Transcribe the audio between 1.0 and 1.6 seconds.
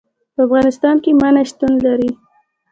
کې منی